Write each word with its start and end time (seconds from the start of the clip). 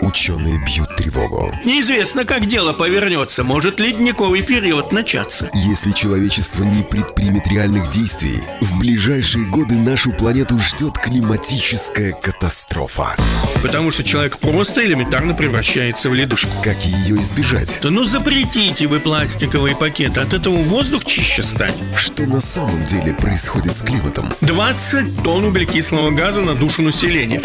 Ученые 0.00 0.58
бьют 0.58 0.94
тревогу. 0.96 1.52
Неизвестно, 1.64 2.24
как 2.24 2.46
дело 2.46 2.72
повернется. 2.72 3.42
Может 3.42 3.80
ледниковый 3.80 4.42
период 4.42 4.92
начаться. 4.92 5.50
Если 5.54 5.90
человечество 5.92 6.62
не 6.62 6.82
предпримет 6.82 7.46
реальных 7.48 7.88
действий, 7.88 8.42
в 8.60 8.78
ближайшие 8.78 9.46
годы 9.46 9.74
нашу 9.74 10.12
планету 10.12 10.58
ждет 10.58 10.97
климатическая 11.08 12.12
катастрофа. 12.12 13.16
Потому 13.62 13.90
что 13.90 14.04
человек 14.04 14.36
просто 14.38 14.84
элементарно 14.84 15.32
превращается 15.32 16.10
в 16.10 16.14
ледушку. 16.14 16.50
Как 16.62 16.76
ее 16.84 17.16
избежать? 17.22 17.78
Да 17.82 17.88
ну 17.88 18.04
запретите 18.04 18.86
вы 18.86 19.00
пластиковые 19.00 19.74
пакеты, 19.74 20.20
от 20.20 20.34
этого 20.34 20.56
воздух 20.56 21.06
чище 21.06 21.42
станет. 21.42 21.74
Что 21.96 22.24
на 22.24 22.42
самом 22.42 22.84
деле 22.84 23.14
происходит 23.14 23.72
с 23.72 23.82
климатом? 23.82 24.30
20 24.42 25.22
тонн 25.22 25.46
углекислого 25.46 26.10
газа 26.10 26.42
на 26.42 26.54
душу 26.54 26.82
населения. 26.82 27.40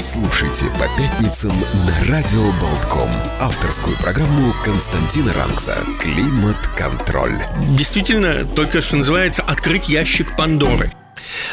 Слушайте 0.00 0.66
по 0.78 0.88
пятницам 1.00 1.52
на 1.86 2.08
Радио 2.08 2.50
Болтком. 2.60 3.10
Авторскую 3.40 3.96
программу 3.98 4.52
Константина 4.64 5.32
Ранкса 5.32 5.78
«Климат-контроль». 6.00 7.38
Действительно, 7.78 8.44
только 8.44 8.82
что 8.82 8.96
называется 8.96 9.42
«Открыть 9.42 9.88
ящик 9.88 10.36
Пандоры». 10.36 10.90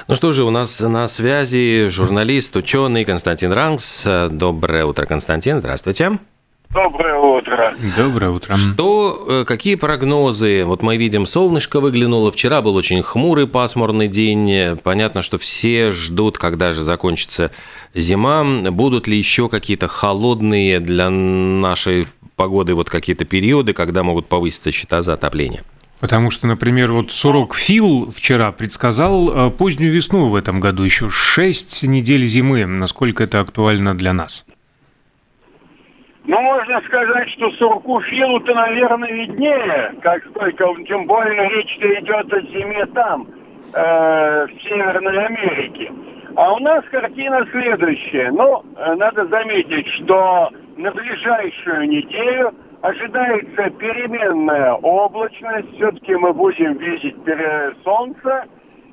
Ну 0.08 0.16
что 0.16 0.32
же, 0.32 0.44
у 0.44 0.50
нас 0.50 0.80
на 0.80 1.08
связи 1.08 1.88
журналист, 1.90 2.56
ученый 2.56 3.06
Константин 3.06 3.52
Ранкс. 3.52 4.08
Доброе 4.30 4.86
утро, 4.86 5.06
Константин. 5.06 5.60
Здравствуйте. 5.60 6.20
Доброе 6.74 7.18
утро. 7.18 7.76
Доброе 7.98 8.32
утро. 8.32 8.56
Что, 8.56 9.26
э, 9.28 9.46
какие 9.46 9.76
прогнозы? 9.76 10.64
Вот 10.64 10.82
мы 10.82 10.96
видим, 10.96 11.26
солнышко 11.26 11.82
выглянуло. 11.82 12.32
Вчера 12.32 12.62
был 12.62 12.76
очень 12.76 13.02
хмурый 13.02 13.46
пасмурный 13.46 14.08
день. 14.08 14.78
Понятно, 14.82 15.22
что 15.22 15.38
все 15.38 15.92
ждут, 15.92 16.38
когда 16.38 16.72
же 16.72 16.82
закончится 16.82 17.52
зима. 17.94 18.46
Будут 18.72 19.08
ли 19.08 19.18
еще 19.18 19.50
какие-то 19.50 19.90
холодные 19.90 20.80
для 20.80 21.10
нашей 21.10 22.08
погоды 22.38 22.74
вот 22.74 22.90
какие-то 22.90 23.26
периоды, 23.26 23.74
когда 23.74 24.04
могут 24.04 24.28
повыситься 24.28 24.72
счета 24.72 25.02
за 25.02 25.14
отопление? 25.14 25.64
Потому 26.02 26.32
что, 26.32 26.48
например, 26.48 26.92
вот 26.92 27.12
Сурок 27.12 27.56
Фил 27.56 28.10
вчера 28.10 28.52
предсказал 28.52 29.30
э, 29.30 29.52
позднюю 29.52 29.94
весну 29.94 30.26
в 30.26 30.36
этом 30.36 30.60
году, 30.60 30.82
еще 30.82 31.10
6 31.10 31.88
недель 31.88 32.24
зимы. 32.24 32.66
Насколько 32.66 33.24
это 33.24 33.40
актуально 33.40 33.96
для 33.96 34.12
нас? 34.12 34.46
Ну, 36.26 36.42
можно 36.42 36.82
сказать, 36.88 37.30
что 37.30 37.52
Сурку 37.52 38.02
Филу-то, 38.02 38.54
наверное, 38.54 39.12
виднее, 39.12 39.94
как 40.02 40.24
только, 40.34 40.66
тем 40.88 41.06
более 41.06 41.50
речь-то 41.50 41.88
идет 42.00 42.34
о 42.34 42.42
зиме 42.42 42.86
там, 42.88 43.28
э, 43.74 44.48
в 44.48 44.64
Северной 44.64 45.26
Америке. 45.28 45.92
А 46.36 46.54
у 46.54 46.60
нас 46.60 46.84
картина 46.90 47.46
следующая. 47.52 48.32
Ну, 48.32 48.64
э, 48.76 48.96
надо 48.96 49.28
заметить, 49.28 49.88
что 49.88 50.50
на 50.78 50.92
ближайшую 50.92 51.88
неделю 51.90 52.54
ожидается 52.82 53.70
переменная 53.72 54.74
облачность. 54.74 55.74
Все-таки 55.76 56.16
мы 56.16 56.34
будем 56.34 56.78
видеть 56.78 57.16
солнце 57.84 58.46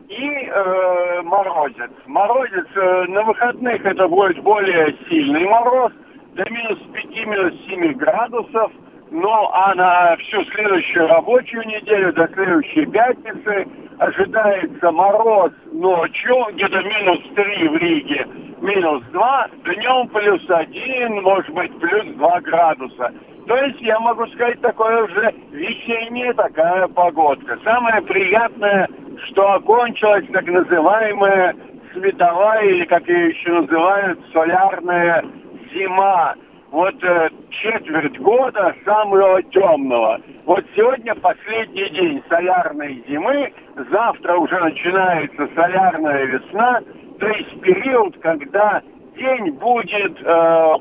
и 0.08 0.48
э, 0.50 1.22
морозец. 1.22 1.90
Морозец 2.06 2.66
э, 2.74 3.04
на 3.08 3.22
выходных 3.24 3.84
это 3.84 4.08
будет 4.08 4.42
более 4.42 4.96
сильный 5.08 5.46
мороз– 5.46 5.92
до 6.38 6.48
минус 6.50 6.78
5, 6.92 7.26
минус 7.26 7.52
7 7.68 7.92
градусов. 7.94 8.72
Ну, 9.10 9.28
а 9.28 9.74
на 9.74 10.16
всю 10.18 10.44
следующую 10.44 11.08
рабочую 11.08 11.66
неделю, 11.66 12.12
до 12.12 12.28
следующей 12.28 12.86
пятницы, 12.86 13.66
ожидается 13.98 14.92
мороз 14.92 15.50
ночью, 15.72 16.36
где-то 16.52 16.80
минус 16.82 17.18
3 17.34 17.68
в 17.68 17.76
Риге, 17.76 18.26
минус 18.60 19.02
2, 19.12 19.48
днем 19.64 20.08
плюс 20.08 20.42
1, 20.48 21.22
может 21.22 21.50
быть, 21.54 21.76
плюс 21.80 22.04
2 22.16 22.40
градуса. 22.42 23.12
То 23.48 23.56
есть, 23.64 23.80
я 23.80 23.98
могу 23.98 24.26
сказать, 24.26 24.60
такое 24.60 25.04
уже 25.04 25.34
весенняя 25.50 26.34
такая 26.34 26.86
погодка. 26.88 27.58
Самое 27.64 28.02
приятное, 28.02 28.86
что 29.24 29.52
окончилась 29.54 30.26
так 30.34 30.44
называемая 30.46 31.56
световая, 31.94 32.62
или 32.64 32.84
как 32.84 33.08
ее 33.08 33.30
еще 33.30 33.52
называют, 33.52 34.20
солярная 34.34 35.24
зима. 35.72 36.34
Вот 36.70 37.02
э, 37.02 37.30
четверть 37.48 38.18
года 38.18 38.74
самого 38.84 39.42
темного. 39.44 40.20
Вот 40.44 40.66
сегодня 40.76 41.14
последний 41.14 41.88
день 41.88 42.22
солярной 42.28 43.02
зимы, 43.08 43.50
завтра 43.90 44.36
уже 44.36 44.60
начинается 44.60 45.48
солярная 45.54 46.26
весна, 46.26 46.80
то 47.18 47.26
есть 47.28 47.60
период, 47.62 48.18
когда 48.18 48.82
день 49.18 49.52
будет 49.52 50.20
э, 50.22 50.74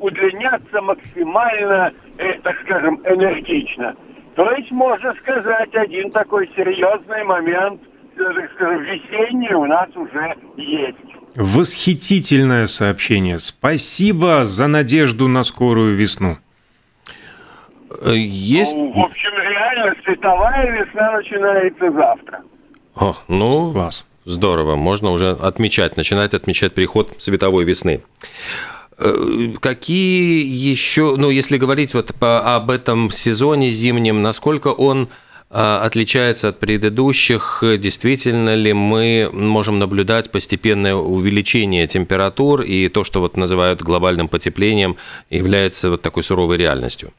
удлиняться 0.00 0.80
максимально, 0.82 1.92
э, 2.18 2.32
так 2.42 2.56
скажем, 2.64 3.00
энергично. 3.04 3.94
То 4.34 4.50
есть, 4.52 4.70
можно 4.70 5.14
сказать, 5.14 5.74
один 5.74 6.10
такой 6.10 6.48
серьезный 6.54 7.24
момент, 7.24 7.80
так 8.16 8.50
скажем, 8.54 8.82
весенний 8.82 9.54
у 9.54 9.64
нас 9.66 9.88
уже 9.96 10.36
есть. 10.56 10.98
Восхитительное 11.34 12.66
сообщение. 12.66 13.38
Спасибо 13.38 14.44
за 14.44 14.66
надежду 14.66 15.28
на 15.28 15.44
скорую 15.44 15.94
весну. 15.94 16.38
Э, 18.02 18.10
есть... 18.14 18.76
Ну, 18.76 18.92
в 18.92 19.04
общем, 19.04 19.30
реально 19.38 19.94
световая 20.04 20.70
весна 20.70 21.12
начинается 21.12 21.90
завтра. 21.92 22.42
О, 22.94 23.14
ну, 23.28 23.72
Класс. 23.72 24.06
Здорово. 24.26 24.76
Можно 24.76 25.12
уже 25.12 25.30
отмечать, 25.30 25.96
начинать 25.96 26.34
отмечать 26.34 26.74
приход 26.74 27.14
световой 27.18 27.64
весны. 27.64 28.02
Э, 28.98 29.52
какие 29.60 30.44
еще, 30.44 31.16
ну, 31.16 31.30
если 31.30 31.56
говорить 31.56 31.94
вот 31.94 32.14
по, 32.14 32.56
об 32.56 32.70
этом 32.70 33.10
сезоне 33.10 33.70
зимнем, 33.70 34.20
насколько 34.20 34.68
он 34.68 35.08
а, 35.48 35.82
отличается 35.84 36.48
от 36.48 36.58
предыдущих? 36.58 37.62
Действительно 37.78 38.54
ли 38.56 38.72
мы 38.72 39.30
можем 39.32 39.78
наблюдать 39.78 40.30
постепенное 40.30 40.94
увеличение 40.94 41.86
температур 41.86 42.62
и 42.62 42.88
то, 42.88 43.04
что 43.04 43.20
вот 43.20 43.36
называют 43.36 43.80
глобальным 43.80 44.28
потеплением, 44.28 44.96
является 45.30 45.90
вот 45.90 46.02
такой 46.02 46.24
суровой 46.24 46.56
реальностью? 46.56 47.12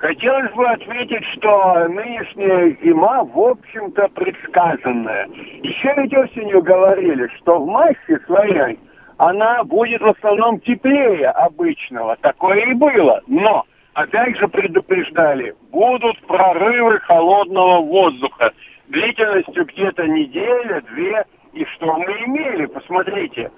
Хотелось 0.00 0.50
бы 0.52 0.66
отметить, 0.66 1.22
что 1.34 1.86
нынешняя 1.88 2.74
зима, 2.82 3.22
в 3.22 3.38
общем-то, 3.38 4.08
предсказанная. 4.14 5.28
Еще 5.62 5.92
ведь 5.98 6.14
осенью 6.16 6.62
говорили, 6.62 7.28
что 7.36 7.58
в 7.58 7.66
массе 7.66 8.18
своей 8.24 8.78
она 9.18 9.62
будет 9.64 10.00
в 10.00 10.08
основном 10.08 10.58
теплее 10.60 11.28
обычного. 11.28 12.16
Такое 12.22 12.60
и 12.60 12.72
было. 12.72 13.20
Но 13.26 13.66
опять 13.92 14.38
же 14.38 14.48
предупреждали, 14.48 15.54
будут 15.70 16.18
прорывы 16.22 16.98
холодного 17.00 17.82
воздуха 17.82 18.52
длительностью 18.88 19.66
где-то 19.66 20.06
неделя, 20.06 20.82
две. 20.92 21.24
И 21.52 21.66
что 21.74 21.98
мы 21.98 22.10
имели? 22.24 22.64
Посмотрите, 22.64 23.50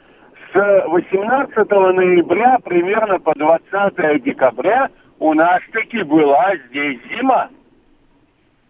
с 0.53 0.85
18 0.89 1.71
ноября 1.71 2.59
примерно 2.65 3.21
по 3.21 3.33
20 3.33 4.25
декабря 4.25 4.89
у 5.23 5.35
нас 5.35 5.61
таки 5.73 6.03
была 6.03 6.53
здесь 6.69 6.99
зима. 7.17 7.49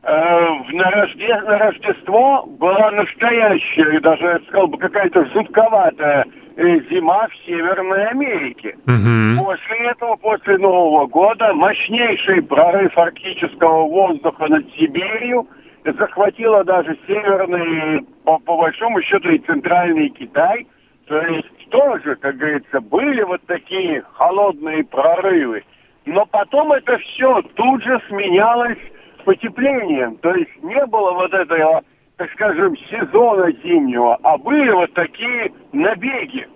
Э, 0.03 0.49
на, 0.73 0.91
Рожде... 0.91 1.41
на 1.43 1.59
Рождество 1.59 2.45
была 2.47 2.91
настоящая, 2.91 4.01
даже 4.01 4.25
я 4.25 4.39
сказал 4.41 4.67
бы, 4.69 4.79
какая-то 4.79 5.25
жутковатая 5.27 6.27
Э, 6.55 6.81
зима 6.91 7.29
в 7.29 7.47
Северной 7.47 8.09
Америке. 8.09 8.77
Угу. 8.87 9.45
После 9.45 9.77
этого, 9.91 10.17
после 10.17 10.59
Нового 10.59 11.07
года, 11.07 11.55
мощнейший 11.55 12.43
прорыв 12.43 12.97
арктического 12.97 13.87
воздуха 13.87 14.49
над 14.49 14.71
Сибирью 14.75 15.49
захватила 15.85 16.63
даже 16.63 16.97
северный, 17.07 18.07
по, 18.25 18.39
по 18.39 18.57
большому 18.59 19.01
счету, 19.03 19.31
и 19.31 19.39
центральный 19.39 20.11
Китай. 20.11 20.67
То 21.07 21.19
есть 21.23 21.69
тоже, 21.71 22.17
как 22.17 22.37
говорится, 22.37 22.81
были 22.81 23.23
вот 23.23 23.41
такие 23.47 24.03
холодные 24.13 24.85
прорывы. 24.85 25.65
Но 26.05 26.27
потом 26.27 26.73
это 26.73 26.99
все 26.99 27.43
тут 27.55 27.83
же 27.83 28.01
сменялось 28.09 28.79
потеплением. 29.25 30.17
То 30.17 30.35
есть 30.35 30.51
не 30.63 30.85
было 30.87 31.13
вот 31.13 31.33
этого 31.33 31.83
так 32.23 32.31
скажем, 32.35 32.77
сезона 32.89 33.51
зимнего, 33.65 34.17
а 34.23 34.39
были 34.39 34.71
вот 34.71 34.93
такие 34.95 35.53
набеги, 35.73 36.47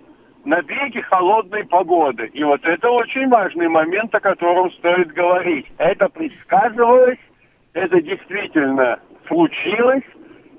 набеги 0.45 1.01
холодной 1.01 1.65
погоды. 1.65 2.27
И 2.27 2.41
вот 2.41 2.63
это 2.63 2.89
очень 2.89 3.27
важный 3.27 3.67
момент, 3.67 4.15
о 4.15 4.21
котором 4.21 4.71
стоит 4.71 5.09
говорить. 5.09 5.65
Это 5.77 6.07
предсказывалось, 6.07 7.19
это 7.73 8.01
действительно 8.01 8.99
случилось, 9.27 10.05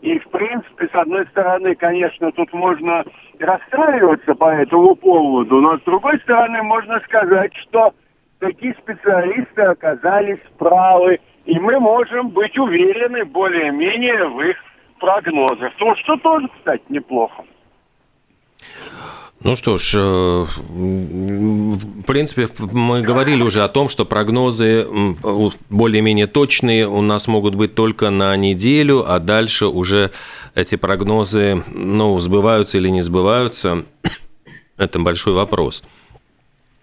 и, 0.03 0.19
в 0.19 0.29
принципе, 0.29 0.89
с 0.89 0.95
одной 0.95 1.27
стороны, 1.29 1.75
конечно, 1.75 2.31
тут 2.33 2.53
можно 2.53 3.03
расстраиваться 3.39 4.35
по 4.35 4.51
этому 4.51 4.95
поводу, 4.95 5.61
но 5.61 5.79
с 5.79 5.83
другой 5.83 6.19
стороны, 6.21 6.63
можно 6.63 7.01
сказать, 7.01 7.55
что 7.57 7.95
такие 8.39 8.75
специалисты 8.83 9.63
оказались 9.63 10.41
правы, 10.59 11.21
и 11.45 11.59
мы 11.59 11.79
можем 11.81 12.29
быть 12.31 12.59
уверены 12.59 13.25
более-менее 13.25 14.29
в 14.29 14.41
их 14.41 14.57
прогнозах. 14.99 15.75
То, 15.77 15.95
что 15.97 16.17
тоже, 16.17 16.49
кстати, 16.59 16.83
неплохо. 16.89 17.45
Ну 19.41 19.55
что 19.55 19.79
ж, 19.79 19.95
э, 19.95 20.47
в 20.49 22.03
принципе, 22.03 22.49
мы 22.59 23.03
говорили 23.03 23.43
уже 23.43 23.63
о 23.63 23.69
том, 23.69 23.89
что 23.89 24.05
прогнозы 24.05 24.85
более-менее 25.71 26.27
точные 26.27 26.89
у 26.89 27.03
нас 27.03 27.29
могут 27.29 27.55
быть 27.55 27.77
только 27.77 28.11
на 28.11 28.37
неделю, 28.37 29.05
а 29.09 29.21
дальше 29.21 29.67
уже 29.67 30.11
эти 30.57 30.75
прогнозы, 30.75 31.63
ну, 31.73 32.19
сбываются 32.19 32.79
или 32.79 32.89
не 32.89 33.01
сбываются, 33.01 33.85
это 34.77 34.99
большой 34.99 35.35
вопрос. 35.35 35.85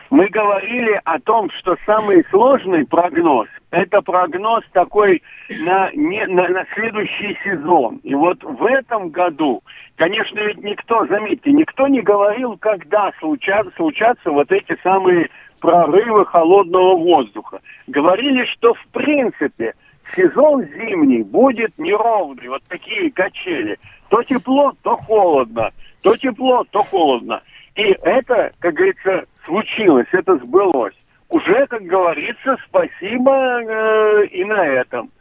Мы 0.09 0.27
говорили 0.27 1.01
о 1.03 1.19
том, 1.19 1.49
что 1.59 1.75
самый 1.85 2.23
сложный 2.29 2.85
прогноз– 2.85 3.47
это 3.71 4.01
прогноз 4.01 4.63
такой 4.71 5.23
на, 5.61 5.89
не, 5.93 6.25
на, 6.27 6.47
на 6.47 6.65
следующий 6.73 7.37
сезон. 7.43 7.99
И 8.03 8.13
вот 8.13 8.43
в 8.43 8.65
этом 8.65 9.09
году 9.09 9.61
Конечно, 9.95 10.39
ведь 10.39 10.57
никто, 10.57 11.05
заметьте, 11.07 11.51
никто 11.51 11.87
не 11.87 12.01
говорил, 12.01 12.57
когда 12.57 13.11
случатся, 13.19 13.71
случатся 13.77 14.29
вот 14.29 14.51
эти 14.51 14.77
самые 14.83 15.29
прорывы 15.61 16.25
холодного 16.25 16.97
воздуха. 16.97 17.61
Говорили, 17.87 18.43
что 18.45 18.73
в 18.73 18.87
принципе 18.87 19.73
сезон 20.15 20.63
зимний 20.63 21.23
будет 21.23 21.77
неровный, 21.77 22.49
вот 22.49 22.61
такие 22.67 23.09
качели. 23.11 23.77
То 24.09 24.21
тепло, 24.21 24.73
то 24.83 24.97
холодно, 24.97 25.71
то 26.01 26.15
тепло, 26.17 26.65
то 26.69 26.83
холодно. 26.83 27.41
И 27.75 27.83
это, 28.04 28.51
как 28.60 28.74
говорится, 28.74 29.25
случилось, 29.45 30.07
это 30.12 30.38
сбылось. 30.38 30.95
Уже, 31.30 31.68
как 31.68 31.83
говорится, 31.83 32.57
спасибо 32.68 33.62
э, 33.62 34.25
и 34.27 34.45
на 34.45 34.66
этом. 34.66 35.12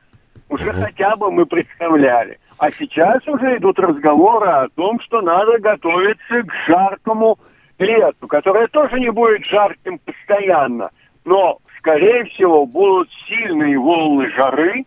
Уже 0.49 0.71
угу. 0.71 0.81
хотя 0.81 1.17
бы 1.17 1.33
мы 1.33 1.47
представляли. 1.47 2.39
А 2.59 2.71
сейчас 2.71 3.27
уже 3.27 3.57
идут 3.57 3.79
разговоры 3.79 4.47
о 4.47 4.69
том, 4.69 5.01
что 5.01 5.21
надо 5.21 5.59
готовиться 5.59 6.43
к 6.43 6.53
жаркому 6.69 7.39
лету, 7.79 8.29
которое 8.29 8.69
тоже 8.69 9.01
не 9.01 9.11
будет 9.11 9.45
жарким 9.47 9.99
постоянно, 9.99 10.91
но, 11.25 11.59
скорее 11.79 12.25
всего, 12.27 12.67
будут 12.67 13.11
сильные 13.27 13.79
волны 13.79 14.31
жары, 14.31 14.85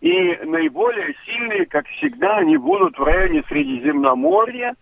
и 0.00 0.38
наиболее 0.44 1.14
сильные, 1.26 1.66
как 1.66 1.86
всегда, 1.88 2.38
они 2.38 2.56
будут 2.56 2.98
в 2.98 3.02
районе 3.02 3.42
Средиземноморья, 3.48 4.74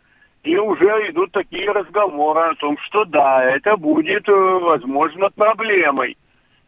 и 0.45 0.57
уже 0.59 1.11
идут 1.11 1.33
такие 1.33 1.71
разговоры 1.71 2.41
о 2.51 2.55
том, 2.55 2.77
что 2.79 3.05
да, 3.07 3.43
это 3.43 3.77
будет, 3.77 4.29
э, 4.29 4.33
возможно, 4.33 5.31
проблемой. 5.31 6.17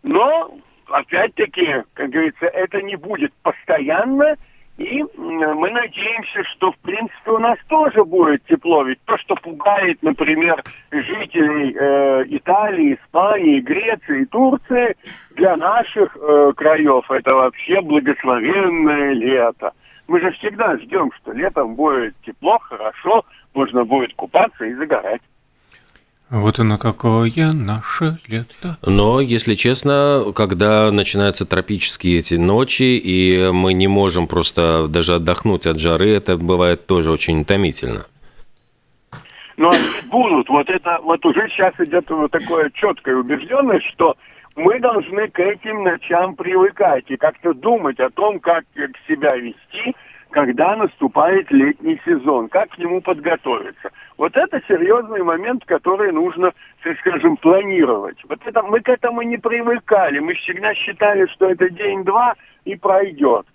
Но, 0.03 0.55
опять-таки, 0.89 1.83
как 1.93 2.11
говорится, 2.11 2.47
это 2.47 2.81
не 2.81 2.97
будет 2.97 3.33
постоянно, 3.43 4.37
и 4.79 5.03
мы 5.17 5.71
надеемся, 5.71 6.45
что, 6.45 6.73
в 6.73 6.79
принципе, 6.79 7.31
у 7.31 7.39
нас 7.39 7.59
тоже 7.69 8.05
будет 8.05 8.45
тепло. 8.45 8.83
Ведь 8.83 8.99
то, 9.07 9.17
что 9.19 9.35
пугает, 9.35 10.03
например, 10.03 10.63
жителей 10.91 11.75
э, 11.75 12.25
Италии, 12.29 12.95
Испании, 12.95 13.61
Греции, 13.61 14.25
Турции, 14.25 14.97
для 15.35 15.57
наших 15.57 16.17
э, 16.17 16.53
краев 16.57 17.11
это 17.11 17.35
вообще 17.35 17.81
благословенное 17.81 19.13
лето. 19.13 19.73
Мы 20.09 20.21
же 20.21 20.31
всегда 20.33 20.77
ждем, 20.79 21.11
что 21.21 21.33
летом 21.33 21.75
будет 21.75 22.15
тепло, 22.25 22.59
хорошо, 22.59 23.25
можно 23.55 23.85
будет 23.85 24.15
купаться 24.15 24.65
и 24.65 24.75
загорать. 24.75 25.23
Вот 26.29 26.59
оно 26.59 26.77
какое 26.77 27.53
наше 27.53 28.19
лето. 28.27 28.79
Но, 28.85 29.21
если 29.21 29.55
честно, 29.55 30.25
когда 30.35 30.91
начинаются 30.91 31.47
тропические 31.47 32.19
эти 32.19 32.35
ночи, 32.35 33.01
и 33.03 33.51
мы 33.53 33.75
не 33.75 33.87
можем 33.87 34.27
просто 34.27 34.89
даже 34.89 35.15
отдохнуть 35.15 35.67
от 35.67 35.79
жары, 35.79 36.11
это 36.11 36.37
бывает 36.37 36.87
тоже 36.87 37.13
очень 37.13 37.43
утомительно. 37.43 38.07
Но 39.57 39.73
будут. 40.11 40.49
Вот 40.49 40.69
это 40.69 40.99
вот 41.03 41.25
уже 41.25 41.49
сейчас 41.49 41.75
идет 41.79 42.11
вот 42.11 42.33
такое 42.33 42.71
четкое 42.75 43.17
убежденность, 43.17 43.87
что 43.95 44.17
мы 44.57 44.81
должны 44.81 45.29
к 45.29 45.39
этим 45.39 45.85
ночам 45.85 46.35
привыкать 46.35 47.05
и 47.09 47.17
как-то 47.17 47.53
думать 47.53 48.01
о 48.01 48.11
том, 48.11 48.41
как 48.41 48.65
себя 49.07 49.37
вести, 49.37 49.95
когда 50.31 50.77
наступает 50.77 51.51
летний 51.51 52.01
сезон, 52.05 52.49
как 52.49 52.71
к 52.71 52.79
нему 52.79 53.01
подготовиться. 53.01 53.91
Вот 54.17 54.37
это 54.37 54.61
серьезный 54.67 55.23
момент, 55.23 55.65
который 55.67 56.11
нужно, 56.11 56.53
скажем, 57.01 57.37
планировать. 57.37 58.19
Вот 58.29 58.41
это, 58.45 58.63
мы 58.63 58.81
к 58.81 58.89
этому 58.89 59.23
не 59.23 59.37
привыкали, 59.37 60.19
мы 60.19 60.35
всегда 60.35 60.75
считали, 60.75 61.27
что 61.27 61.51
это 61.51 61.69
день-два 61.71 62.35
и 62.65 62.77
пройдет. 62.77 63.47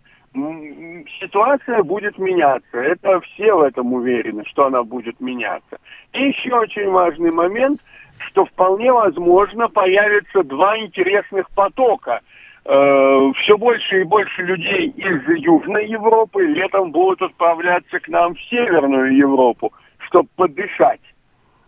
Ситуация 1.20 1.84
будет 1.84 2.18
меняться, 2.18 2.78
это 2.78 3.20
все 3.22 3.54
в 3.54 3.62
этом 3.62 3.92
уверены, 3.94 4.44
что 4.46 4.68
она 4.68 4.82
будет 4.84 5.20
меняться. 5.20 5.78
И 6.14 6.28
еще 6.30 6.54
очень 6.54 6.90
важный 6.90 7.32
момент, 7.32 7.82
что 8.28 8.46
вполне 8.46 8.92
возможно 8.92 9.68
появятся 9.68 10.44
два 10.44 10.78
интересных 10.78 11.50
потока– 11.52 12.22
э, 12.66 13.32
все 13.42 13.58
больше 13.58 14.02
и 14.02 14.04
больше 14.04 14.42
людей 14.44 14.90
из 14.90 15.28
Южной 15.40 15.88
Европы 15.88 16.46
летом 16.46 16.92
будут 16.92 17.22
отправляться 17.22 18.00
к 18.00 18.08
нам 18.08 18.36
в 18.36 18.42
Северную 18.50 19.16
Европу, 19.16 19.74
чтобы 20.08 20.30
подышать 20.36 21.02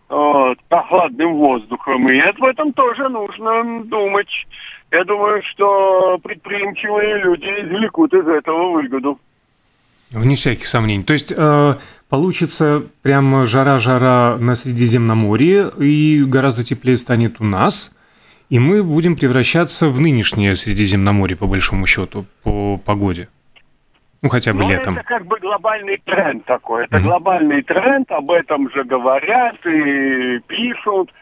вот, 0.08 0.58
прохладным 0.68 1.34
воздухом. 1.34 2.08
И 2.08 2.18
об 2.20 2.42
этом 2.44 2.72
тоже 2.72 3.08
нужно 3.08 3.82
думать. 3.84 4.30
Я 4.90 5.04
думаю, 5.04 5.42
что 5.42 6.18
предприимчивые 6.22 7.18
люди 7.18 7.46
извлекут 7.46 8.14
из 8.14 8.26
этого 8.26 8.72
выгоду. 8.72 9.18
Вне 10.10 10.36
всяких 10.36 10.66
сомнений. 10.66 11.02
То 11.02 11.14
есть 11.14 11.32
э, 11.36 11.74
получится 12.14 12.84
прямо 13.02 13.44
жара-жара 13.44 14.36
на 14.38 14.54
Средиземноморье, 14.54 15.70
и 15.80 16.22
гораздо 16.24 16.62
теплее 16.62 16.96
станет 16.96 17.40
у 17.40 17.44
нас– 17.44 17.90
и 18.50 18.58
мы 18.58 18.84
будем 18.84 19.16
превращаться 19.16 19.88
в 19.88 20.00
нынешнее 20.00 20.54
Средиземноморье, 20.54 21.36
по 21.36 21.46
большому 21.46 21.86
счету, 21.86 22.26
по 22.44 22.76
погоде. 22.76 23.28
Ну, 24.22 24.28
хотя 24.28 24.52
бы 24.52 24.60
ну, 24.60 24.70
летом. 24.70 24.94
Это 24.94 25.04
как 25.04 25.26
бы 25.26 25.38
глобальный 25.40 26.00
тренд 26.04 26.44
такой. 26.44 26.84
Это 26.84 26.96
mm-hmm. 26.96 27.02
глобальный 27.02 27.62
тренд, 27.62 28.12
об 28.12 28.30
этом 28.30 28.70
же 28.70 28.84
говорят 28.84 29.56
и 29.66 30.38
пишут 30.46 31.12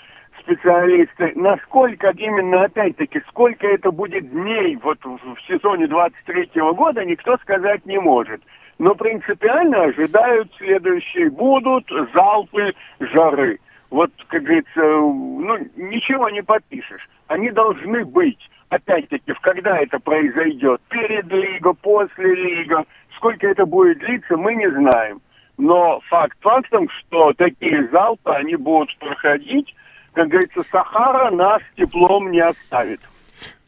специалисты. 0.40 1.32
Насколько 1.36 2.10
именно, 2.10 2.64
опять-таки, 2.64 3.22
сколько 3.28 3.66
это 3.66 3.90
будет 3.90 4.30
дней 4.30 4.78
вот 4.82 4.98
в 5.04 5.36
сезоне 5.48 5.86
23 5.86 6.50
года, 6.74 7.04
никто 7.04 7.36
сказать 7.38 7.86
не 7.86 7.98
может. 7.98 8.42
Но 8.82 8.94
принципиально 8.96 9.84
ожидают 9.84 10.52
следующие. 10.58 11.30
Будут 11.30 11.88
залпы 12.12 12.74
жары. 12.98 13.60
Вот, 13.90 14.10
как 14.26 14.42
говорится, 14.42 14.80
ну, 14.80 15.56
ничего 15.76 16.28
не 16.30 16.42
подпишешь 16.42 17.08
они 17.32 17.50
должны 17.50 18.04
быть. 18.04 18.38
Опять-таки, 18.68 19.32
когда 19.40 19.78
это 19.78 19.98
произойдет, 19.98 20.80
перед 20.88 21.30
лигой, 21.30 21.74
после 21.74 22.34
лига, 22.34 22.84
сколько 23.16 23.46
это 23.46 23.66
будет 23.66 23.98
длиться, 23.98 24.36
мы 24.36 24.54
не 24.54 24.70
знаем. 24.70 25.20
Но 25.58 26.00
факт 26.08 26.36
фактом, 26.40 26.88
что 26.88 27.32
такие 27.34 27.86
залпы, 27.88 28.30
они 28.30 28.56
будут 28.56 28.96
проходить, 28.98 29.74
как 30.14 30.28
говорится, 30.28 30.62
Сахара 30.62 31.30
нас 31.30 31.60
теплом 31.76 32.30
не 32.30 32.40
оставит. 32.40 33.00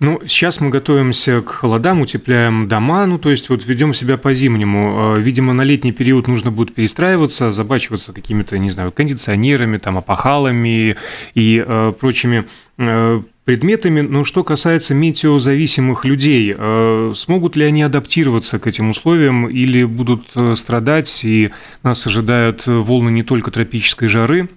Ну, 0.01 0.21
сейчас 0.27 0.61
мы 0.61 0.71
готовимся 0.71 1.41
к 1.41 1.49
холодам, 1.49 2.01
утепляем 2.01 2.69
дома, 2.69 3.07
ну, 3.07 3.19
то 3.19 3.31
есть 3.31 3.49
вот 3.49 3.65
ведем 3.65 3.95
себя 3.95 4.19
по-зимнему. 4.19 5.15
Э, 5.17 5.21
видимо, 5.21 5.53
на 5.53 5.63
летний 5.63 5.93
период 5.93 6.29
нужно 6.29 6.51
будет 6.51 6.75
перестраиваться, 6.75 7.53
забачиваться 7.53 8.13
какими-то, 8.13 8.59
не 8.59 8.71
знаю, 8.71 8.93
кондиционерами, 8.93 9.79
там, 9.79 9.97
опахалами 9.97 10.97
и 11.35 11.65
э, 11.67 11.93
прочими 11.99 12.45
э, 12.77 13.23
предметами. 13.45 14.01
Но 14.01 14.25
что 14.25 14.45
касается 14.45 14.95
метеозависимых 14.95 16.05
людей, 16.05 16.55
э, 16.57 17.13
смогут 17.15 17.57
ли 17.57 17.65
они 17.65 17.83
адаптироваться 17.83 18.59
к 18.59 18.67
этим 18.67 18.91
условиям 18.91 19.49
или 19.49 19.85
будут 19.85 20.27
э, 20.35 20.55
страдать, 20.55 21.25
и 21.25 21.51
нас 21.83 22.07
ожидают 22.07 22.67
волны 22.67 23.11
не 23.11 23.23
только 23.23 23.51
тропической 23.51 24.09
жары, 24.09 24.49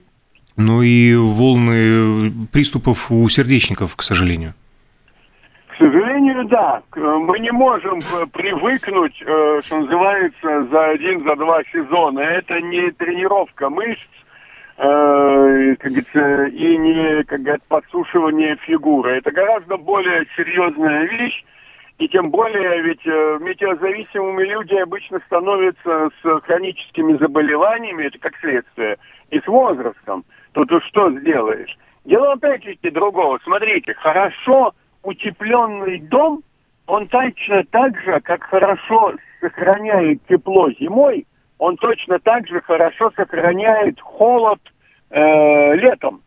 но 0.56 0.82
и 0.84 1.16
волны 1.16 2.48
приступов 2.52 3.12
у 3.12 3.30
сердечников, 3.30 3.96
к 3.96 4.04
сожалению? 4.04 4.56
К 5.78 5.80
сожалению, 5.80 6.46
да. 6.46 6.82
Мы 6.96 7.38
не 7.38 7.52
можем 7.52 8.00
э, 8.00 8.26
привыкнуть, 8.34 9.16
что 9.16 9.78
называется, 9.78 10.64
за 10.72 10.86
один, 10.86 11.24
за 11.24 11.36
два 11.36 11.62
сезона. 11.72 12.20
Это 12.20 12.60
не 12.62 12.90
тренировка 12.90 13.70
мышц, 13.70 14.02
э, 14.78 15.76
как 15.78 15.92
говорится, 15.92 16.46
и 16.46 16.78
не, 16.78 17.24
как 17.26 17.42
говорят, 17.42 17.62
подсушивание 17.68 18.56
фигуры. 18.66 19.18
Это 19.18 19.30
гораздо 19.30 19.78
более 19.78 20.26
серьезная 20.36 21.04
вещь, 21.04 21.46
и 22.00 22.08
тем 22.08 22.32
более 22.32 22.82
ведь 22.82 23.06
э, 23.06 23.38
метеозависимыми 23.40 24.46
люди 24.46 24.74
обычно 24.74 25.20
становятся 25.28 26.10
с 26.24 26.42
хроническими 26.42 27.18
заболеваниями, 27.20 28.06
это 28.06 28.18
как 28.18 28.36
следствие, 28.38 28.98
и 29.30 29.40
с 29.40 29.46
возрастом. 29.46 30.26
Тут 30.54 30.72
что 30.86 31.12
сделаешь? 31.20 31.78
Дело 32.04 32.32
опять-таки 32.32 32.90
другого. 32.90 33.40
Смотрите, 33.44 33.94
хорошо 33.94 34.74
утепленный 35.08 36.00
дом, 36.00 36.44
он 36.86 37.08
точно 37.08 37.64
так 37.72 37.98
же, 38.02 38.20
как 38.20 38.44
хорошо 38.44 39.14
сохраняет 39.40 40.20
тепло 40.28 40.70
зимой, 40.72 41.26
он 41.60 41.78
точно 41.78 42.20
так 42.20 42.46
же 42.48 42.62
хорошо 42.62 43.12
сохраняет 43.16 44.02
холод 44.02 44.60
э, 45.10 45.76
летом. 45.76 46.22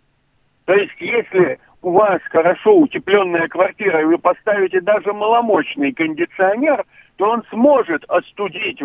То 0.64 0.72
есть, 0.72 0.94
если 0.98 1.58
у 1.82 1.92
вас 1.92 2.22
хорошо 2.30 2.78
утепленная 2.78 3.48
квартира, 3.48 4.00
и 4.00 4.04
вы 4.04 4.16
поставите 4.16 4.80
даже 4.80 5.12
маломощный 5.12 5.92
кондиционер, 5.92 6.84
то 7.16 7.28
он 7.30 7.42
сможет 7.50 8.04
остудить, 8.08 8.80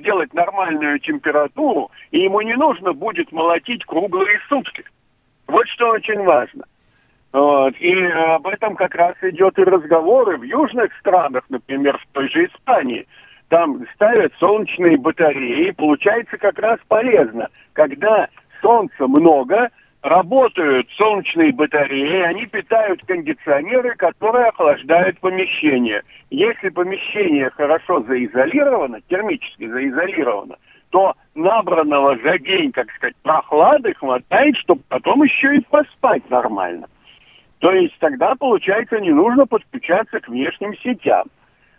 сделать 0.00 0.34
нормальную 0.34 0.98
температуру, 0.98 1.92
и 2.10 2.22
ему 2.22 2.40
не 2.40 2.56
нужно 2.56 2.92
будет 2.92 3.30
молотить 3.30 3.84
круглые 3.84 4.40
сутки. 4.48 4.84
Вот 5.46 5.68
что 5.68 5.90
очень 5.90 6.24
важно. 6.24 6.64
Вот. 7.38 7.74
И 7.78 7.94
об 7.94 8.48
этом 8.48 8.74
как 8.74 8.96
раз 8.96 9.14
идет 9.22 9.58
и 9.60 9.62
разговоры 9.62 10.38
в 10.38 10.42
южных 10.42 10.90
странах, 10.98 11.44
например, 11.48 11.96
в 11.96 12.06
той 12.12 12.28
же 12.28 12.46
Испании. 12.46 13.06
Там 13.48 13.86
ставят 13.94 14.32
солнечные 14.40 14.96
батареи, 14.96 15.70
получается 15.70 16.36
как 16.36 16.58
раз 16.58 16.80
полезно. 16.88 17.48
Когда 17.74 18.28
солнца 18.60 19.06
много, 19.06 19.68
работают 20.02 20.88
солнечные 20.96 21.52
батареи, 21.52 22.22
они 22.22 22.46
питают 22.46 23.04
кондиционеры, 23.04 23.94
которые 23.94 24.46
охлаждают 24.46 25.20
помещение. 25.20 26.02
Если 26.30 26.70
помещение 26.70 27.50
хорошо 27.50 28.02
заизолировано, 28.02 29.00
термически 29.08 29.68
заизолировано, 29.68 30.56
то 30.90 31.14
набранного 31.36 32.18
за 32.18 32.36
день, 32.40 32.72
как 32.72 32.90
сказать, 32.96 33.14
прохлады 33.22 33.94
хватает, 33.94 34.56
чтобы 34.56 34.82
потом 34.88 35.22
еще 35.22 35.54
и 35.54 35.64
поспать 35.70 36.28
нормально. 36.30 36.88
То 37.58 37.72
есть 37.72 37.98
тогда, 37.98 38.34
получается, 38.34 39.00
не 39.00 39.10
нужно 39.10 39.46
подключаться 39.46 40.20
к 40.20 40.28
внешним 40.28 40.76
сетям. 40.78 41.26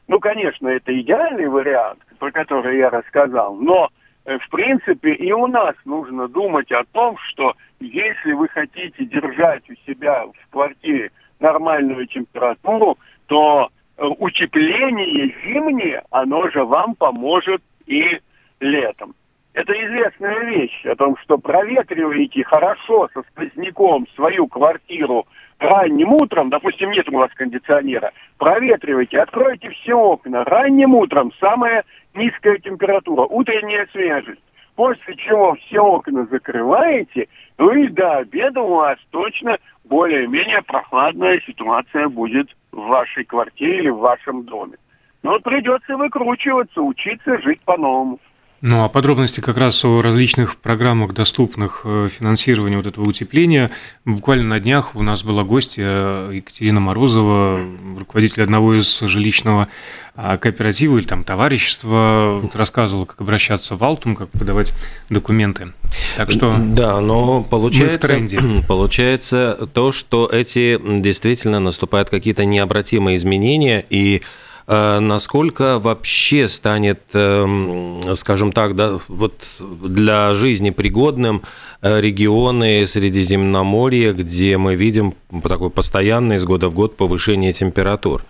Ну, 0.08 0.20
конечно, 0.20 0.68
это 0.68 1.00
идеальный 1.00 1.48
вариант, 1.48 2.00
про 2.18 2.32
который 2.32 2.78
я 2.78 2.90
рассказал, 2.90 3.56
но 3.56 3.90
Э, 4.30 4.38
в 4.38 4.50
принципе, 4.50 5.14
и 5.14 5.32
у 5.32 5.48
нас 5.48 5.76
нужно 5.86 6.28
думать 6.28 6.72
о 6.72 6.84
том, 6.92 7.18
что 7.30 7.56
если 7.80 8.34
вы 8.34 8.48
хотите 8.50 9.06
держать 9.06 9.68
у 9.70 9.74
себя 9.88 10.26
в 10.26 10.52
квартире 10.52 11.12
нормальную 11.40 12.06
температуру, 12.06 13.00
то 13.26 13.70
э, 13.98 14.06
утепление 14.06 15.34
зимнее, 15.44 16.04
оно 16.12 16.48
же 16.52 16.64
вам 16.64 16.94
поможет 16.94 17.64
и 17.88 18.20
летом. 18.60 19.16
Это 19.54 19.74
известная 19.74 20.42
вещь 20.42 20.86
о 20.86 20.96
том, 20.96 21.18
что 21.24 21.40
проветриваете 21.40 22.44
хорошо 22.44 23.10
со 23.14 23.24
сквозняком 23.24 24.06
свою 24.16 24.48
квартиру 24.48 25.26
ранним 25.60 26.14
утром, 26.14 26.50
допустим, 26.50 26.92
нет 26.92 27.08
у 27.10 27.18
вас 27.18 27.32
кондиционера, 27.36 28.12
проветривайте, 28.38 29.20
откройте 29.20 29.70
все 29.70 29.94
окна. 29.94 30.44
Ранним 30.46 30.96
утром 30.96 31.32
самая 31.40 31.84
низкая 32.16 32.58
температура, 32.58 33.24
утренняя 33.24 33.88
свежесть. 33.92 34.42
После 34.76 35.16
чего 35.18 35.56
все 35.56 35.82
окна 35.82 36.26
закрываете, 36.32 37.28
ну 37.58 37.74
и 37.74 37.90
до 37.90 38.20
обеда 38.20 38.62
у 38.62 38.76
вас 38.76 38.98
точно 39.12 39.58
более-менее 39.84 40.62
прохладная 40.62 41.42
ситуация 41.46 42.08
будет 42.08 42.48
в 42.72 42.88
вашей 42.88 43.26
квартире 43.26 43.80
или 43.80 43.90
в 43.90 43.98
вашем 43.98 44.44
доме. 44.46 44.78
Но 45.22 45.38
придется 45.40 45.98
выкручиваться, 45.98 46.82
учиться 46.82 47.40
жить 47.42 47.60
по-новому. 47.66 48.20
Ну, 48.62 48.84
а 48.84 48.90
подробности 48.90 49.40
как 49.40 49.58
раз 49.58 49.86
о 49.86 50.02
различных 50.02 50.58
программах, 50.58 51.14
доступных 51.14 51.82
э, 51.86 52.10
финансированию 52.12 52.80
вот 52.80 52.88
этого 52.88 53.08
утепления. 53.08 53.72
Буквально 54.04 54.44
на 54.44 54.60
днях 54.60 54.96
у 54.96 55.02
нас 55.02 55.24
была 55.24 55.44
гостья 55.44 56.30
Екатерина 56.30 56.82
Морозова, 56.82 57.60
руководитель 57.98 58.44
одного 58.44 58.76
из 58.76 59.00
жилищного 59.00 59.70
а, 60.16 60.38
кооператива 60.38 60.98
или 60.98 61.06
там 61.06 61.24
товарищества, 61.24 62.42
рассказывала, 62.54 63.06
как 63.06 63.22
обращаться 63.22 63.78
в 63.78 63.84
Алтум, 63.84 64.18
как 64.18 64.30
подавать 64.30 64.74
документы. 65.10 65.72
Так 66.18 66.30
что 66.30 66.58
да, 66.60 67.00
но 67.00 67.42
получается, 67.44 67.98
в 67.98 68.02
тренде. 68.02 68.42
получается 68.68 69.70
то, 69.74 69.94
что 69.94 70.28
эти 70.28 70.78
действительно 71.00 71.62
наступают 71.62 72.10
какие-то 72.10 72.44
необратимые 72.44 73.16
изменения 73.16 73.86
и 73.90 74.22
насколько 74.70 75.80
вообще 75.80 76.48
станет, 76.48 77.02
эм, 77.14 78.02
скажем 78.14 78.52
так, 78.52 78.76
да, 78.76 79.00
вот 79.08 79.34
для 79.60 80.34
жизни 80.36 80.70
пригодным 80.70 81.42
э, 81.82 82.00
регионы 82.00 82.86
Средиземноморья, 82.86 84.14
где 84.14 84.58
мы 84.58 84.76
видим 84.76 85.16
такое 85.44 85.70
постоянное 85.70 86.38
из 86.38 86.46
года 86.46 86.70
в 86.70 86.76
год 86.76 86.98
повышение 86.98 87.52
температур? 87.52 88.22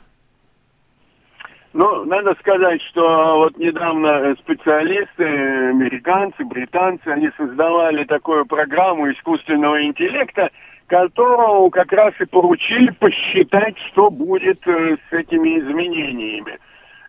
Ну, 1.73 2.03
надо 2.05 2.35
сказать, 2.39 2.81
что 2.83 3.37
вот 3.37 3.57
недавно 3.57 4.35
специалисты, 4.39 5.23
американцы, 5.23 6.43
британцы, 6.43 7.07
они 7.07 7.29
создавали 7.37 8.05
такую 8.05 8.45
программу 8.45 9.11
искусственного 9.11 9.83
интеллекта, 9.83 10.49
которому 10.89 11.69
как 11.69 11.93
раз 11.93 12.13
и 12.19 12.25
поручили 12.25 12.89
посчитать, 12.91 13.77
что 13.91 14.09
будет 14.09 14.67
э, 14.67 14.97
с 15.09 15.13
этими 15.13 15.59
изменениями. 15.59 16.59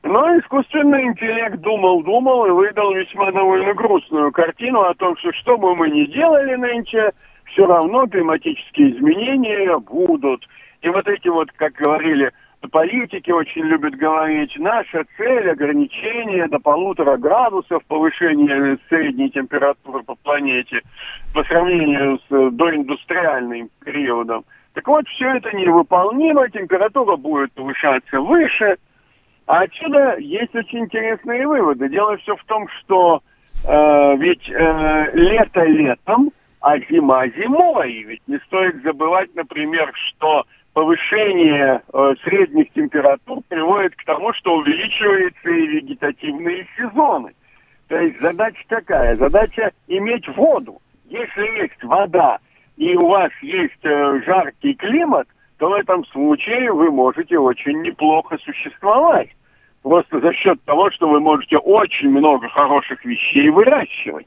Но 0.03 0.39
искусственный 0.39 1.05
интеллект 1.05 1.57
думал-думал 1.57 2.47
и 2.47 2.51
выдал 2.51 2.93
весьма 2.93 3.33
довольно 3.33 3.75
грустную 3.75 4.33
картину 4.33 4.83
о 4.83 4.95
том, 4.95 5.17
что 5.17 5.33
что 5.33 5.59
бы 5.59 5.75
мы 5.75 5.91
ни 5.91 6.05
делали 6.05 6.55
нынче, 6.55 7.13
все 7.47 7.67
равно 7.67 8.07
климатические 8.07 8.93
изменения 8.93 9.77
будут. 9.79 10.47
И 10.83 10.89
вот 10.89 11.07
эти 11.09 11.29
вот, 11.29 11.51
как 11.53 11.73
говорили 11.73 12.31
политики 12.69 13.31
очень 13.31 13.63
любят 13.63 13.95
говорить, 13.95 14.53
наша 14.59 15.05
цель 15.17 15.51
ограничение 15.51 16.47
до 16.49 16.59
полутора 16.59 17.17
градусов 17.17 17.85
повышения 17.87 18.79
средней 18.89 19.31
температуры 19.31 20.03
по 20.03 20.15
планете 20.17 20.83
по 21.33 21.43
сравнению 21.45 22.19
с 22.29 22.51
доиндустриальным 22.51 23.71
периодом. 23.85 24.45
Так 24.75 24.87
вот, 24.87 25.07
все 25.09 25.37
это 25.37 25.57
невыполнимо, 25.57 26.49
температура 26.51 27.17
будет 27.17 27.53
повышаться 27.53 28.21
выше. 28.21 28.77
А 29.47 29.63
отсюда 29.63 30.17
есть 30.19 30.55
очень 30.55 30.81
интересные 30.81 31.47
выводы. 31.47 31.89
Дело 31.89 32.17
все 32.19 32.37
в 32.37 32.45
том, 32.45 32.69
что 32.79 33.21
э, 33.67 34.17
ведь 34.17 34.49
э, 34.49 35.11
лето 35.15 35.65
летом, 35.65 36.31
а 36.61 36.79
зима 36.79 37.27
зимой. 37.29 38.05
Ведь 38.05 38.23
не 38.29 38.39
стоит 38.47 38.83
забывать, 38.85 39.35
например, 39.35 39.93
что 39.95 40.45
повышение 40.73 41.83
э, 41.93 42.15
средних 42.25 42.73
температур 42.73 43.43
приводит 43.49 43.95
к 43.97 44.05
тому, 44.05 44.33
что 44.35 44.57
увеличиваются 44.57 45.49
и 45.49 45.67
вегетативные 45.67 46.67
сезоны. 46.77 47.33
То 47.89 47.99
есть 47.99 48.21
задача 48.21 48.63
какая? 48.69 49.17
Задача 49.17 49.73
иметь 49.89 50.29
воду. 50.37 50.81
Если 51.09 51.63
есть 51.63 51.83
вода 51.83 52.39
и 52.77 52.95
у 52.97 53.09
вас 53.09 53.31
есть 53.43 53.85
э, 53.85 54.21
жаркий 54.25 54.75
климат, 54.75 55.27
то 55.59 55.69
в 55.69 55.75
этом 55.75 56.05
случае 56.07 56.73
вы 56.73 56.91
можете 56.91 57.39
очень 57.39 57.83
неплохо 57.83 58.39
существовать. 58.39 59.29
Просто 59.83 60.21
за 60.21 60.33
счет 60.33 60.63
того, 60.65 60.91
что 60.91 61.09
вы 61.09 61.21
можете 61.21 61.59
очень 61.59 62.11
много 62.11 62.49
хороших 62.49 63.05
вещей 63.05 63.51
выращивать. 63.51 64.27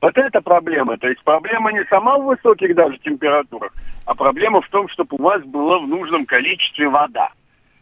Вот 0.00 0.16
это 0.16 0.40
проблема. 0.40 0.96
То 0.96 1.08
есть 1.08 1.22
проблема 1.24 1.72
не 1.72 1.84
сама 1.86 2.18
в 2.18 2.24
высоких 2.24 2.74
даже 2.74 2.98
температурах, 2.98 3.72
а 4.04 4.14
проблема 4.14 4.60
в 4.60 4.68
том, 4.68 4.88
чтобы 4.88 5.16
у 5.16 5.22
вас 5.22 5.42
была 5.44 5.78
в 5.78 5.88
нужном 5.88 6.24
количестве 6.24 6.88
вода. 6.88 7.30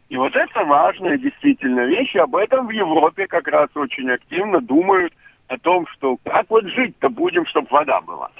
И 0.09 0.17
вот 0.17 0.35
это 0.35 0.65
важная 0.65 1.19
действительно 1.19 1.85
вещь. 1.85 2.15
И 2.15 2.19
об 2.19 2.37
этом 2.37 2.69
в 2.69 2.71
Европе 2.71 3.27
как 3.27 3.49
раз 3.49 3.69
очень 3.75 4.11
активно 4.11 4.61
думают 4.61 5.13
о 5.49 5.59
том, 5.59 5.87
что 5.89 6.17
как 6.25 6.47
вот 6.49 6.65
жить-то 6.67 7.09
будем, 7.09 7.45
чтобы 7.47 7.69
вода 7.71 8.01
была. 8.01 8.31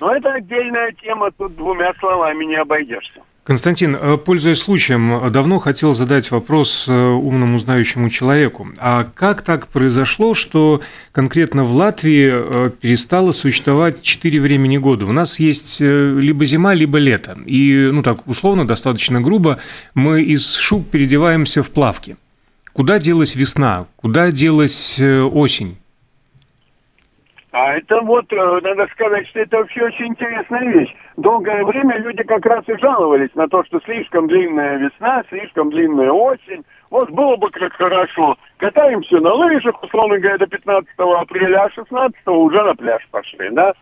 Но 0.00 0.14
это 0.14 0.32
отдельная 0.34 0.92
тема, 0.92 1.30
тут 1.30 1.56
двумя 1.56 1.92
словами 2.00 2.44
не 2.44 2.56
обойдешься. 2.56 3.20
Константин, 3.46 3.94
э, 3.94 4.16
пользуясь 4.16 4.58
случаем, 4.58 5.30
давно 5.30 5.60
хотел 5.60 5.94
задать 5.94 6.32
вопрос 6.32 6.86
э, 6.88 6.92
умному 6.92 7.60
знающему 7.60 8.10
человеку. 8.10 8.66
А 8.78 9.04
как 9.04 9.42
так 9.42 9.68
произошло, 9.68 10.34
что 10.34 10.80
конкретно 11.12 11.62
в 11.62 11.70
Латвии 11.70 12.28
э, 12.28 12.70
перестало 12.70 13.30
существовать 13.30 14.02
четыре 14.02 14.40
времени 14.40 14.78
года? 14.78 15.06
У 15.06 15.12
нас 15.12 15.38
есть 15.38 15.78
либо 15.78 16.44
зима, 16.44 16.74
либо 16.74 16.98
лето. 16.98 17.38
И, 17.46 17.88
ну 17.92 18.02
так, 18.02 18.26
условно, 18.26 18.66
достаточно 18.66 19.20
грубо, 19.20 19.60
мы 19.94 20.22
из 20.22 20.56
шуб 20.56 20.90
переодеваемся 20.90 21.62
в 21.62 21.70
плавки. 21.70 22.16
Куда 22.72 22.98
делась 22.98 23.36
весна? 23.36 23.86
Куда 23.94 24.32
делась 24.32 25.00
осень? 25.00 25.76
А 27.58 27.72
это 27.72 28.02
вот, 28.02 28.30
э, 28.30 28.60
надо 28.62 28.86
сказать, 28.88 29.26
что 29.28 29.40
это 29.40 29.56
вообще 29.56 29.84
очень 29.84 30.08
интересная 30.08 30.60
вещь. 30.74 30.94
Долгое 31.16 31.64
время 31.64 31.96
люди 32.00 32.22
как 32.22 32.44
раз 32.44 32.62
и 32.68 32.76
жаловались 32.76 33.34
на 33.34 33.48
то, 33.48 33.64
что 33.64 33.80
слишком 33.80 34.28
длинная 34.28 34.76
весна, 34.76 35.22
слишком 35.30 35.70
длинная 35.70 36.10
осень. 36.10 36.66
Вот 36.90 37.10
было 37.12 37.36
бы 37.36 37.48
как 37.48 37.72
хорошо. 37.72 38.36
Катаемся 38.58 39.20
на 39.20 39.32
лыжах, 39.32 39.82
условно 39.82 40.18
говоря, 40.18 40.36
до 40.36 40.46
15 40.46 40.90
апреля, 40.98 41.64
а 41.64 41.70
16 41.70 42.26
уже 42.26 42.62
на 42.62 42.74
пляж 42.74 43.08
пошли, 43.10 43.48
да? 43.52 43.72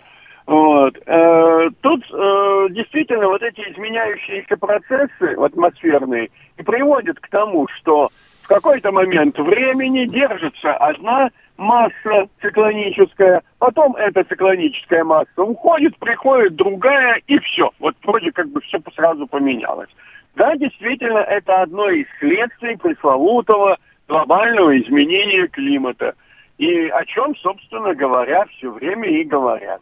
Вот. 0.47 0.97
Э, 1.07 1.69
тут 1.81 2.05
э, 2.13 2.67
действительно 2.71 3.27
вот 3.27 3.43
эти 3.43 3.61
изменяющиеся 3.73 4.57
процессы 4.57 5.35
атмосферные 5.37 6.31
и 6.59 6.63
приводят 6.63 7.19
к 7.19 7.27
тому, 7.27 7.67
что 7.79 8.11
в 8.45 8.47
какой-то 8.47 8.93
момент 8.93 9.39
времени 9.39 10.05
держится 10.05 10.75
одна 10.75 11.31
масса 11.57 12.29
циклоническая, 12.43 13.43
потом 13.59 13.97
эта 13.97 14.23
циклоническая 14.25 15.03
масса 15.03 15.43
уходит, 15.43 15.97
приходит 15.99 16.55
другая, 16.55 17.23
и 17.27 17.39
все. 17.39 17.71
Вот 17.79 17.97
вроде 18.05 18.33
как 18.33 18.49
бы 18.51 18.61
все 18.61 18.79
сразу 18.95 19.27
поменялось. 19.27 19.89
Да, 20.37 20.55
действительно, 20.57 21.19
это 21.19 21.63
одно 21.63 21.89
из 21.89 22.07
следствий 22.19 22.77
пресловутого 22.77 23.79
глобального 24.09 24.79
изменения 24.79 25.47
климата. 25.47 26.15
И 26.59 26.89
о 26.89 27.05
чем, 27.07 27.35
собственно 27.37 27.95
говоря, 27.95 28.45
все 28.47 28.71
время 28.71 29.09
и 29.09 29.25
говорят. 29.25 29.81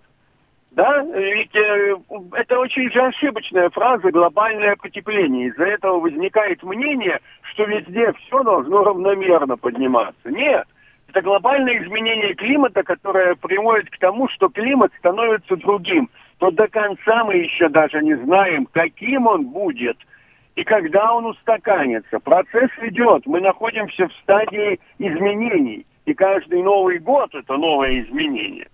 Да, 0.72 1.02
ведь 1.02 1.54
э, 1.54 1.96
это 2.32 2.58
очень 2.58 2.90
же 2.90 3.02
ошибочная 3.02 3.68
фраза 3.70 4.10
«глобальное 4.10 4.74
потепление». 4.76 5.48
Из-за 5.48 5.64
этого 5.64 6.00
возникает 6.00 6.62
мнение, 6.62 7.20
что 7.42 7.64
везде 7.64 8.10
все 8.14 8.42
должно 8.42 8.82
равномерно 8.82 9.58
подниматься. 9.58 10.30
Нет, 10.30 10.66
это 11.08 11.20
глобальное 11.20 11.82
изменение 11.82 12.34
климата, 12.34 12.82
которое 12.82 13.34
приводит 13.34 13.90
к 13.90 13.98
тому, 13.98 14.28
что 14.30 14.48
климат 14.48 14.92
становится 14.98 15.56
другим. 15.56 16.08
Но 16.40 16.50
до 16.50 16.66
конца 16.68 17.22
мы 17.24 17.34
еще 17.34 17.68
даже 17.68 18.00
не 18.00 18.14
знаем, 18.14 18.66
каким 18.72 19.26
он 19.26 19.48
будет 19.48 19.98
и 20.56 20.64
когда 20.64 21.12
он 21.12 21.26
устаканится. 21.26 22.18
Процесс 22.18 22.70
идет, 22.80 23.26
мы 23.26 23.42
находимся 23.42 24.08
в 24.08 24.12
стадии 24.22 24.80
изменений. 24.98 25.84
И 26.06 26.14
каждый 26.14 26.62
Новый 26.62 26.98
год 26.98 27.34
это 27.34 27.58
новое 27.58 28.00
изменение. 28.00 28.68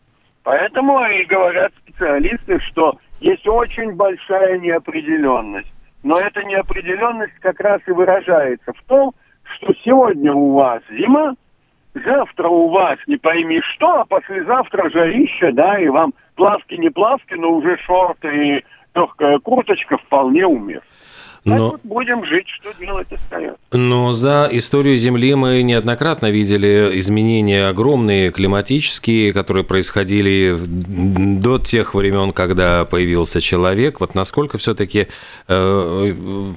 Поэтому 0.48 1.04
и 1.04 1.26
говорят 1.26 1.74
специалисты, 1.82 2.58
что 2.60 2.98
есть 3.20 3.46
очень 3.46 3.92
большая 3.92 4.58
неопределенность. 4.58 5.70
Но 6.02 6.18
эта 6.18 6.42
неопределенность 6.42 7.34
как 7.40 7.60
раз 7.60 7.82
и 7.86 7.90
выражается 7.90 8.72
в 8.72 8.82
том, 8.84 9.12
что 9.42 9.74
сегодня 9.84 10.32
у 10.32 10.54
вас 10.54 10.80
зима, 10.90 11.34
завтра 11.92 12.48
у 12.48 12.70
вас 12.70 12.96
не 13.06 13.18
пойми 13.18 13.60
что, 13.60 14.00
а 14.00 14.06
послезавтра 14.06 14.88
жарище, 14.88 15.52
да, 15.52 15.78
и 15.78 15.88
вам 15.88 16.14
плавки 16.34 16.76
не 16.76 16.88
плавки, 16.88 17.34
но 17.34 17.50
уже 17.50 17.76
шорты 17.84 18.28
и 18.28 18.64
легкая 18.94 19.38
курточка 19.40 19.98
вполне 19.98 20.46
уместны. 20.46 20.88
Но... 21.48 21.70
Так 21.70 21.80
будем 21.84 22.24
жить, 22.24 22.46
что 22.48 22.72
делать 22.78 23.10
остается. 23.12 23.58
Но 23.72 24.12
за 24.12 24.48
историю 24.52 24.96
Земли 24.96 25.34
мы 25.34 25.62
неоднократно 25.62 26.30
видели 26.30 26.90
изменения 26.98 27.68
огромные 27.68 28.30
климатические, 28.30 29.32
которые 29.32 29.64
происходили 29.64 30.56
до 30.58 31.58
тех 31.58 31.94
времен, 31.94 32.32
когда 32.32 32.84
появился 32.84 33.40
человек. 33.40 34.00
Вот 34.00 34.14
насколько 34.14 34.58
все-таки 34.58 35.08
э, 35.48 36.14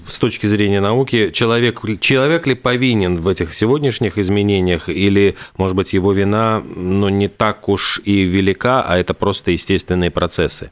с 0.07 0.17
точки 0.17 0.45
зрения 0.47 0.81
науки 0.81 1.31
человек, 1.31 1.81
человек 1.99 2.47
ли 2.47 2.55
повинен 2.55 3.15
в 3.15 3.27
этих 3.27 3.53
сегодняшних 3.53 4.17
изменениях 4.17 4.89
или, 4.89 5.35
может 5.57 5.75
быть, 5.75 5.93
его 5.93 6.11
вина 6.11 6.61
ну, 6.75 7.09
не 7.09 7.27
так 7.27 7.69
уж 7.69 8.01
и 8.03 8.23
велика, 8.23 8.81
а 8.81 8.97
это 8.97 9.13
просто 9.13 9.51
естественные 9.51 10.11
процессы? 10.11 10.71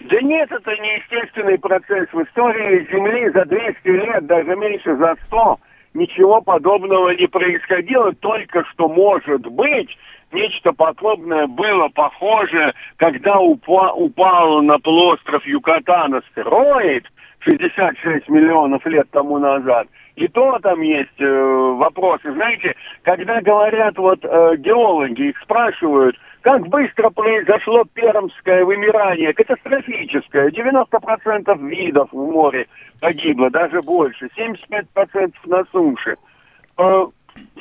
Да 0.00 0.18
нет, 0.22 0.50
это 0.50 0.70
не 0.78 0.96
естественный 0.96 1.58
процесс. 1.58 2.08
В 2.12 2.22
истории 2.22 2.88
Земли 2.90 3.30
за 3.30 3.44
200 3.44 3.88
лет, 3.88 4.26
даже 4.26 4.56
меньше 4.56 4.96
за 4.96 5.14
100, 5.26 5.60
ничего 5.92 6.40
подобного 6.40 7.10
не 7.10 7.26
происходило. 7.26 8.12
Только 8.14 8.64
что, 8.72 8.88
может 8.88 9.46
быть, 9.46 9.90
нечто 10.32 10.72
подобное 10.72 11.46
было 11.46 11.88
похоже, 11.88 12.72
когда 12.96 13.38
упа 13.40 13.92
упал 13.92 14.62
на 14.62 14.78
полуостров 14.78 15.44
Юкатан 15.44 16.14
астероид 16.14 17.04
66 17.40 18.28
миллионов 18.30 18.84
лет 18.86 19.10
тому 19.10 19.38
назад. 19.38 19.86
И 20.16 20.28
то 20.28 20.58
там 20.62 20.80
есть 20.80 21.20
э, 21.20 21.74
вопросы. 21.76 22.32
Знаете, 22.32 22.74
когда 23.02 23.40
говорят 23.42 23.98
вот 23.98 24.18
э, 24.22 24.56
геологи, 24.56 25.28
их 25.28 25.38
спрашивают– 25.40 26.16
как 26.42 26.66
быстро 26.68 27.10
произошло 27.10 27.84
пермское 27.92 28.64
вымирание, 28.64 29.34
катастрофическое. 29.34 30.50
90% 30.50 31.68
видов 31.68 32.08
в 32.12 32.16
море 32.16 32.66
погибло, 33.00 33.50
даже 33.50 33.80
больше. 33.82 34.28
75% 34.36 35.34
на 35.44 35.64
суше. 35.70 36.14
Э, 36.78 37.06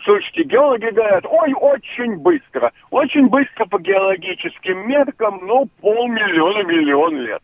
слушайте, 0.04 0.44
геологи 0.44 0.90
говорят, 0.92 1.26
ой, 1.26 1.54
очень 1.54 2.18
быстро. 2.18 2.72
Очень 2.90 3.28
быстро 3.28 3.66
по 3.66 3.80
геологическим 3.80 4.88
меркам, 4.88 5.42
ну, 5.44 5.68
полмиллиона, 5.82 6.64
миллион 6.64 7.18
лет. 7.18 7.42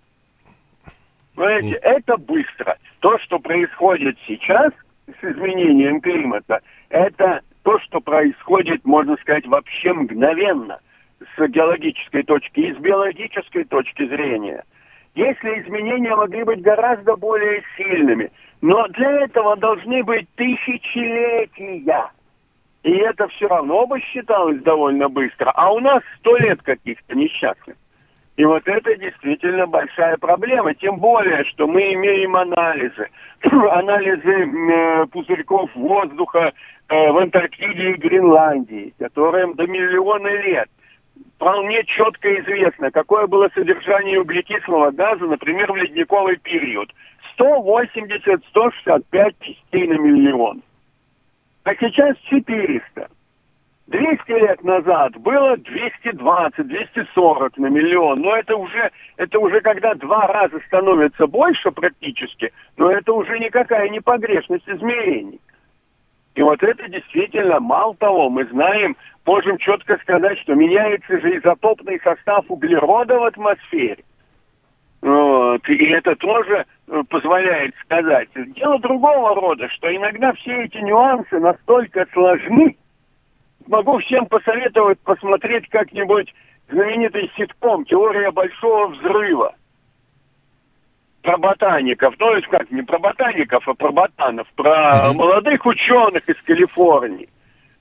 Понимаете, 1.36 1.76
это 1.82 2.16
быстро. 2.16 2.78
То, 3.02 3.20
что 3.20 3.40
происходит 3.40 4.18
сейчас 4.26 4.72
с 5.08 5.24
изменением 5.24 6.00
климата, 6.00 6.62
это 6.88 7.42
то, 7.64 7.78
что 7.80 8.00
происходит, 8.00 8.86
можно 8.86 9.18
сказать, 9.18 9.46
вообще 9.48 9.92
мгновенно 9.92 10.80
с 11.38 11.48
геологической 11.48 12.24
точки 12.24 12.60
и 12.60 12.74
с 12.74 12.78
биологической 12.78 13.64
точки 13.66 14.08
зрения. 14.08 14.64
Если 15.16 15.62
изменения 15.62 16.16
могли 16.16 16.44
быть 16.44 16.62
гораздо 16.62 17.16
более 17.16 17.64
сильными, 17.78 18.32
но 18.62 18.88
для 18.90 19.24
этого 19.24 19.56
должны 19.56 20.04
быть 20.04 20.28
тысячелетия. 20.36 22.10
И 22.84 22.92
это 22.92 23.28
все 23.30 23.48
равно 23.48 23.88
бы 23.88 24.00
считалось 24.00 24.62
довольно 24.62 25.10
быстро. 25.10 25.52
А 25.56 25.72
у 25.72 25.80
нас 25.80 26.04
сто 26.20 26.38
лет 26.38 26.62
каких-то 26.62 27.16
несчастных. 27.16 27.76
И 28.38 28.44
вот 28.44 28.68
это 28.68 28.96
действительно 28.96 29.66
большая 29.66 30.18
проблема. 30.18 30.74
Тем 30.74 30.98
более, 30.98 31.46
что 31.46 31.68
мы 31.68 31.94
имеем 31.94 32.36
анализы. 32.36 33.08
анализы 33.44 34.30
э, 34.30 35.06
пузырьков 35.08 35.74
воздуха 35.74 36.52
э, 36.90 37.12
в 37.12 37.18
Антарктиде 37.18 37.92
и 37.92 37.98
Гренландии, 37.98 38.94
которым 39.00 39.56
до 39.56 39.66
миллиона 39.68 40.28
лет 40.28 40.70
вполне 41.36 41.84
четко 41.86 42.34
известно, 42.42 42.92
какое 42.92 43.28
было 43.28 43.50
содержание 43.54 44.20
углекислого 44.20 44.92
газа, 44.92 45.26
например, 45.26 45.72
в 45.72 45.76
ледниковый 45.76 46.38
период. 46.38 46.90
180-165 47.38 49.36
частей 49.42 49.88
на 49.88 49.98
миллион. 49.98 50.64
А 51.64 51.76
сейчас 51.76 52.18
400. 52.30 53.10
200 53.88 54.32
лет 54.32 54.64
назад 54.64 55.16
было 55.18 55.58
220-240 55.58 57.52
на 57.58 57.68
миллион. 57.68 58.22
Но 58.22 58.36
это 58.36 58.56
уже, 58.56 58.92
это 59.18 59.38
уже 59.40 59.62
когда 59.62 59.94
два 59.94 60.26
раза 60.28 60.60
становится 60.68 61.28
больше 61.28 61.70
практически, 61.72 62.52
но 62.78 62.90
это 62.92 63.14
уже 63.14 63.38
никакая 63.38 63.90
не 63.90 64.00
погрешность 64.00 64.68
измерений. 64.68 65.40
И 66.36 66.42
вот 66.42 66.62
это 66.62 66.88
действительно, 66.90 67.60
мало 67.62 67.96
того, 67.96 68.30
мы 68.30 68.46
знаем, 68.46 68.98
можем 69.26 69.58
четко 69.58 69.98
сказать, 69.98 70.38
что 70.40 70.54
меняется 70.54 71.20
же 71.20 71.38
изотопный 71.38 72.00
состав 72.04 72.46
углерода 72.50 73.18
в 73.18 73.24
атмосфере. 73.24 74.04
Вот. 75.02 75.68
И 75.70 75.86
это 75.92 76.16
тоже 76.18 76.66
э, 76.88 77.04
позволяет 77.10 77.76
сказать. 77.78 78.28
Дело 78.36 78.80
другого 78.80 79.34
рода, 79.34 79.70
что 79.70 79.96
иногда 79.96 80.34
все 80.34 80.64
эти 80.64 80.78
нюансы 80.78 81.40
настолько 81.40 82.06
сложны. 82.12 82.76
Могу 83.68 84.00
всем 84.00 84.26
посоветовать 84.26 85.00
посмотреть 85.00 85.70
как-нибудь 85.70 86.34
знаменитый 86.70 87.32
ситком 87.38 87.86
«Теория 87.86 88.32
большого 88.32 88.88
взрыва» 88.88 89.56
про 91.26 91.38
ботаников, 91.38 92.14
ну, 92.20 92.40
как 92.52 92.70
не 92.70 92.84
про 92.84 93.00
ботаников, 93.00 93.68
а 93.68 93.74
про 93.74 93.92
ботанов, 93.92 94.48
про 94.56 94.70
mm-hmm. 94.72 95.14
молодых 95.14 95.66
ученых 95.66 96.30
из 96.30 96.40
Калифорнии. 96.44 97.28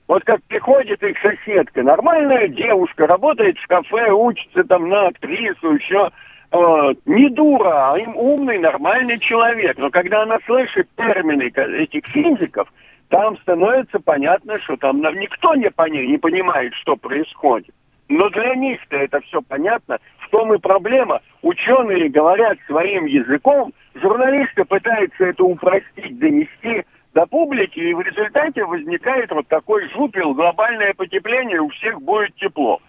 Вот 0.07 0.23
как 0.23 0.43
приходит 0.43 1.01
их 1.03 1.17
соседка, 1.19 1.83
нормальная 1.83 2.47
девушка, 2.47 3.07
работает 3.07 3.57
в 3.59 3.67
кафе, 3.67 4.11
учится 4.11 4.63
там 4.63 4.89
на 4.89 5.07
актрису, 5.07 5.75
еще 5.75 6.09
э, 6.51 6.93
не 7.05 7.29
дура, 7.29 7.93
а 7.93 7.99
им 7.99 8.15
умный, 8.15 8.57
нормальный 8.57 9.19
человек. 9.19 9.77
Но 9.77 9.89
когда 9.91 10.23
она 10.23 10.37
слышит 10.45 10.87
термины 10.95 11.43
этих 11.43 12.05
физиков, 12.07 12.67
там 13.09 13.37
становится 13.37 13.99
понятно, 13.99 14.59
что 14.61 14.75
там 14.77 15.01
никто 15.01 15.53
не, 15.55 15.69
пони, 15.69 16.05
не 16.05 16.17
понимает, 16.17 16.73
что 16.75 16.95
происходит. 16.95 17.73
Но 18.07 18.29
для 18.29 18.55
них-то 18.55 18.97
это 18.97 19.19
все 19.21 19.41
понятно. 19.41 19.97
В 20.25 20.29
том 20.29 20.53
и 20.53 20.57
проблема. 20.57 21.21
Ученые 21.41 22.09
говорят 22.09 22.57
своим 22.65 23.05
языком, 23.05 23.73
журналисты 23.93 24.65
пытаются 24.65 25.25
это 25.25 25.43
упростить, 25.43 26.17
донести 26.17 26.83
до 27.13 27.25
публики, 27.27 27.79
и 27.79 27.93
в 27.93 28.01
результате 28.01 28.65
возникает 28.65 29.31
вот 29.31 29.47
такой 29.47 29.87
жупел, 29.89 30.33
глобальное 30.33 30.93
потепление, 30.97 31.61
у 31.61 31.69
всех 31.69 32.01
будет 32.01 32.35
тепло. 32.35 32.79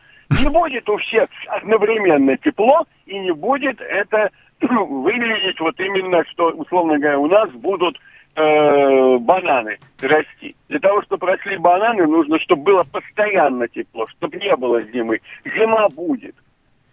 Не 0.42 0.51
будет 0.51 0.88
у 0.88 0.96
всех 0.96 1.29
одновременно 1.49 2.37
тепло, 2.38 2.87
и 3.05 3.18
не 3.18 3.33
будет 3.33 3.81
это 3.81 4.31
выглядеть 4.61 5.61
вот 5.61 5.79
именно, 5.79 6.25
что, 6.31 6.49
условно 6.49 6.99
говоря, 6.99 7.18
у 7.18 7.27
нас 7.29 7.51
будут 7.51 7.99
э, 8.35 9.18
бананы 9.18 9.79
расти. 10.01 10.57
Для 10.68 10.81
того, 10.81 11.03
чтобы 11.03 11.27
росли 11.27 11.57
бананы, 11.59 12.07
нужно, 12.07 12.40
чтобы 12.40 12.62
было 12.62 12.83
постоянно 12.85 13.68
тепло, 13.68 14.07
чтобы 14.07 14.38
не 14.38 14.57
было 14.57 14.83
зимы. 14.83 15.20
Зима 15.44 15.87
будет. 15.94 16.35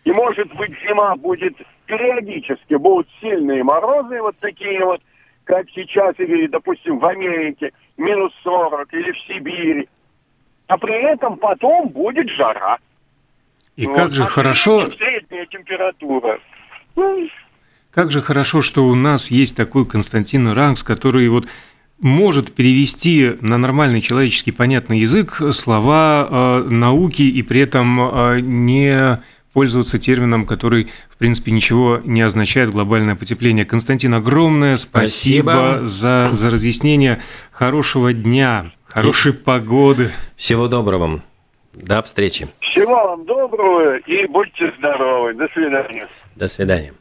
И, 0.04 0.12
может 0.12 0.54
быть, 0.56 0.72
зима 0.86 1.16
будет 1.16 1.56
периодически, 1.86 2.76
будут 2.76 3.08
сильные 3.22 3.64
морозы, 3.64 4.22
вот 4.22 4.38
такие 4.40 4.84
вот, 4.84 5.02
как 5.46 5.70
сейчас, 5.74 6.16
или, 6.20 6.48
допустим, 6.48 7.00
в 7.00 7.06
Америке, 7.06 7.72
минус 7.98 8.34
40 8.44 8.94
или 8.94 9.12
в 9.12 9.20
Сибири. 9.20 9.88
А 10.68 10.78
при 10.78 10.94
этом 11.14 11.38
потом 11.38 11.90
будет 11.90 12.30
жара. 12.30 12.78
И 13.76 13.86
Вот. 13.86 13.96
как 13.96 14.14
же 14.14 14.24
А 14.24 14.28
хорошо, 14.28 14.92
Средняя 14.92 15.46
температура. 15.46 16.40
Ну, 16.96 17.28
как 17.92 18.12
же 18.12 18.22
хорошо, 18.22 18.62
что 18.62 18.86
у 18.86 18.96
нас 18.96 19.32
есть 19.32 19.56
такой 19.56 19.86
Константин 19.86 20.52
Ранкс, 20.52 20.84
который 20.84 21.28
вот 21.30 21.48
может 22.00 22.54
перевести 22.54 23.34
на 23.42 23.58
нормальный 23.58 24.02
человеческий 24.02 24.52
понятный 24.52 25.00
язык 25.00 25.42
слова 25.52 26.28
э, 26.30 26.70
науки 26.70 27.22
и 27.22 27.42
при 27.44 27.62
этом 27.62 28.00
э, 28.02 28.40
не 28.42 29.20
пользоваться 29.54 30.00
термином, 30.00 30.46
который, 30.46 30.90
в 31.10 31.18
принципе, 31.18 31.52
ничего 31.52 32.02
не 32.04 32.22
означает 32.22 32.72
глобальное 32.72 33.16
потепление. 33.16 33.66
Константин, 33.66 34.14
огромное 34.14 34.78
спасибо, 34.78 35.52
Спасибо. 35.52 35.88
За, 35.88 36.30
за 36.34 36.50
разъяснение. 36.50 37.22
Хорошего 37.52 38.14
дня, 38.14 38.72
хорошей 38.86 39.34
погоды. 39.34 40.12
Всего 40.36 40.68
доброго 40.68 41.00
вам. 41.02 41.24
До 41.74 42.02
встречи. 42.02 42.48
Всего 42.60 42.94
вам 42.94 43.26
доброго 43.26 43.98
и 43.98 44.28
будьте 44.28 44.72
здоровы. 44.78 45.34
До 45.34 45.48
свидания. 45.48 46.08
До 46.36 46.48
свидания. 46.48 46.94